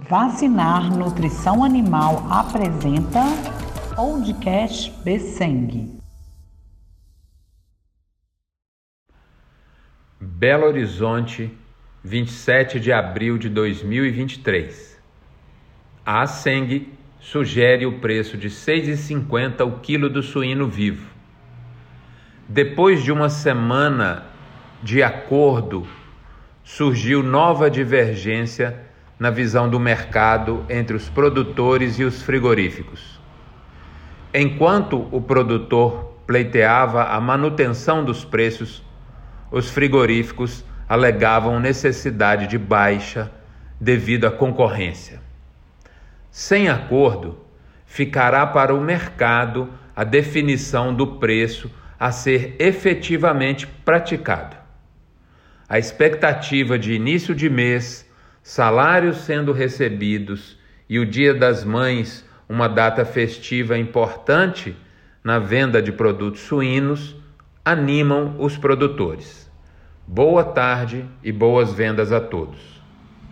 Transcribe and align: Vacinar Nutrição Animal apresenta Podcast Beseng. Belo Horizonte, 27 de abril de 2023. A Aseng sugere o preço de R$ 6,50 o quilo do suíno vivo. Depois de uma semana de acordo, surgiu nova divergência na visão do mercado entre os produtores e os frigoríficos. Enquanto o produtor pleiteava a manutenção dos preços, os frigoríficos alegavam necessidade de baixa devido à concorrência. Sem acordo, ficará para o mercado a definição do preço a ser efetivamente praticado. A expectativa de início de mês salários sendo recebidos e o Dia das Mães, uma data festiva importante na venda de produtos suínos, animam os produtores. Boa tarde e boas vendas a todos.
Vacinar 0.00 0.96
Nutrição 0.96 1.64
Animal 1.64 2.24
apresenta 2.30 3.20
Podcast 3.96 4.92
Beseng. 5.02 5.98
Belo 10.20 10.66
Horizonte, 10.66 11.52
27 12.04 12.78
de 12.78 12.92
abril 12.92 13.36
de 13.36 13.48
2023. 13.48 15.00
A 16.06 16.22
Aseng 16.22 16.92
sugere 17.20 17.84
o 17.84 17.98
preço 17.98 18.36
de 18.36 18.46
R$ 18.46 18.54
6,50 18.54 19.66
o 19.66 19.80
quilo 19.80 20.08
do 20.08 20.22
suíno 20.22 20.68
vivo. 20.68 21.10
Depois 22.48 23.02
de 23.02 23.10
uma 23.10 23.28
semana 23.28 24.26
de 24.80 25.02
acordo, 25.02 25.88
surgiu 26.62 27.20
nova 27.20 27.68
divergência 27.68 28.87
na 29.18 29.30
visão 29.30 29.68
do 29.68 29.80
mercado 29.80 30.64
entre 30.68 30.96
os 30.96 31.08
produtores 31.08 31.98
e 31.98 32.04
os 32.04 32.22
frigoríficos. 32.22 33.20
Enquanto 34.32 35.08
o 35.10 35.20
produtor 35.20 36.18
pleiteava 36.26 37.04
a 37.04 37.20
manutenção 37.20 38.04
dos 38.04 38.24
preços, 38.24 38.84
os 39.50 39.70
frigoríficos 39.70 40.64
alegavam 40.88 41.58
necessidade 41.58 42.46
de 42.46 42.58
baixa 42.58 43.32
devido 43.80 44.26
à 44.26 44.30
concorrência. 44.30 45.20
Sem 46.30 46.68
acordo, 46.68 47.38
ficará 47.86 48.46
para 48.46 48.74
o 48.74 48.80
mercado 48.80 49.68
a 49.96 50.04
definição 50.04 50.94
do 50.94 51.18
preço 51.18 51.70
a 51.98 52.12
ser 52.12 52.54
efetivamente 52.58 53.66
praticado. 53.66 54.56
A 55.68 55.78
expectativa 55.78 56.78
de 56.78 56.92
início 56.92 57.34
de 57.34 57.50
mês 57.50 58.07
salários 58.48 59.18
sendo 59.18 59.52
recebidos 59.52 60.56
e 60.88 60.98
o 60.98 61.04
Dia 61.04 61.34
das 61.34 61.64
Mães, 61.64 62.24
uma 62.48 62.66
data 62.66 63.04
festiva 63.04 63.76
importante 63.76 64.74
na 65.22 65.38
venda 65.38 65.82
de 65.82 65.92
produtos 65.92 66.40
suínos, 66.40 67.14
animam 67.62 68.36
os 68.38 68.56
produtores. 68.56 69.52
Boa 70.06 70.42
tarde 70.42 71.04
e 71.22 71.30
boas 71.30 71.74
vendas 71.74 72.10
a 72.10 72.22
todos. 72.22 72.77